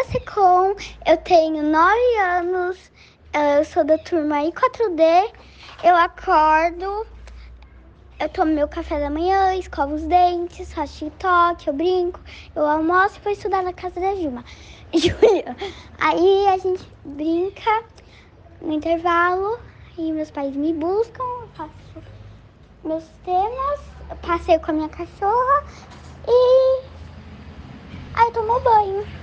da 0.00 0.04
Secom, 0.04 0.74
eu 1.06 1.16
tenho 1.18 1.62
9 1.62 2.16
anos, 2.16 2.90
eh, 3.34 3.58
eu 3.58 3.64
sou 3.66 3.84
da 3.84 3.98
turma 3.98 4.36
I4D, 4.36 5.30
eu 5.84 5.94
acordo, 5.94 7.06
eu 8.18 8.28
tomo 8.30 8.52
meu 8.52 8.66
café 8.66 8.98
da 8.98 9.10
manhã, 9.10 9.54
escovo 9.56 9.94
os 9.94 10.06
dentes, 10.06 10.72
faço 10.72 11.04
TikTok, 11.04 11.68
eu 11.68 11.74
brinco, 11.74 12.18
eu 12.56 12.64
almoço 12.64 13.18
e 13.18 13.20
vou 13.20 13.32
estudar 13.32 13.62
na 13.62 13.74
casa 13.74 14.00
da 14.00 14.14
Juma. 14.16 14.42
Júlia. 14.94 15.54
Aí 15.98 16.48
a 16.48 16.56
gente 16.56 16.90
brinca 17.04 17.84
no 18.62 18.72
intervalo 18.72 19.58
e 19.98 20.12
meus 20.12 20.30
pais 20.30 20.56
me 20.56 20.72
buscam, 20.72 21.22
eu 21.42 21.48
faço 21.48 22.02
meus 22.82 23.04
temas, 23.22 23.80
passeio 24.22 24.60
com 24.60 24.70
a 24.70 24.74
minha 24.74 24.88
cachorra 24.88 25.64
e 26.26 26.84
aí 28.14 28.26
eu 28.28 28.32
tomo 28.32 28.60
banho. 28.60 29.19